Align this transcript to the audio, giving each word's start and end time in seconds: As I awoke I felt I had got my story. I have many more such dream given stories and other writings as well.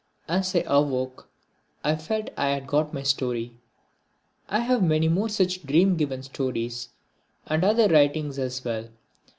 As 0.27 0.55
I 0.55 0.63
awoke 0.65 1.29
I 1.83 1.95
felt 1.95 2.31
I 2.35 2.47
had 2.47 2.65
got 2.65 2.91
my 2.91 3.03
story. 3.03 3.53
I 4.49 4.61
have 4.61 4.81
many 4.81 5.07
more 5.07 5.29
such 5.29 5.61
dream 5.63 5.95
given 5.95 6.23
stories 6.23 6.89
and 7.45 7.63
other 7.63 7.87
writings 7.87 8.39
as 8.39 8.65
well. 8.65 8.89